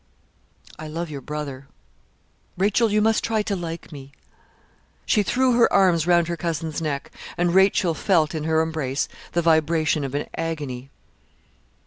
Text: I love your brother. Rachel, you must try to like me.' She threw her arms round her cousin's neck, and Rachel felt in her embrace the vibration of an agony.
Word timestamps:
I 0.79 0.87
love 0.87 1.11
your 1.11 1.21
brother. 1.21 1.67
Rachel, 2.57 2.91
you 2.91 3.03
must 3.03 3.23
try 3.23 3.43
to 3.43 3.55
like 3.55 3.91
me.' 3.91 4.13
She 5.05 5.21
threw 5.21 5.53
her 5.53 5.71
arms 5.71 6.07
round 6.07 6.27
her 6.27 6.35
cousin's 6.35 6.81
neck, 6.81 7.11
and 7.37 7.53
Rachel 7.53 7.93
felt 7.93 8.33
in 8.33 8.45
her 8.45 8.63
embrace 8.63 9.07
the 9.33 9.43
vibration 9.43 10.03
of 10.03 10.15
an 10.15 10.25
agony. 10.33 10.89